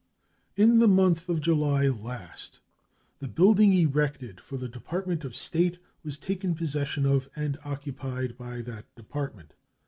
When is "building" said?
3.27-3.71